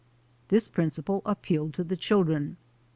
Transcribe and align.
This 0.47 0.67
principle 0.67 1.21
appealed 1.27 1.75
to 1.75 1.83
the 1.83 1.95
children. 1.95 2.57